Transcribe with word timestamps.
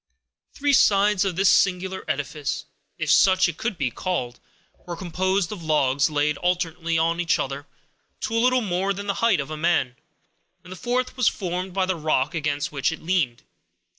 Three 0.55 0.73
sides 0.73 1.23
of 1.25 1.35
this 1.35 1.47
singular 1.51 2.03
edifice, 2.07 2.65
if 2.97 3.11
such 3.11 3.47
it 3.47 3.57
could 3.57 3.77
be 3.77 3.91
called, 3.91 4.39
were 4.87 4.95
composed 4.97 5.51
of 5.51 5.61
logs 5.61 6.09
laid 6.09 6.37
alternately 6.37 6.97
on 6.97 7.19
each 7.19 7.37
other, 7.37 7.67
to 8.21 8.33
a 8.35 8.41
little 8.41 8.61
more 8.61 8.93
than 8.93 9.05
the 9.05 9.13
height 9.21 9.39
of 9.39 9.51
a 9.51 9.57
man; 9.57 9.95
and 10.63 10.71
the 10.71 10.75
fourth 10.75 11.15
was 11.15 11.27
formed 11.27 11.73
by 11.75 11.85
the 11.85 11.95
rock 11.95 12.33
against 12.33 12.71
which 12.71 12.91
it 12.91 13.03
leaned. 13.03 13.43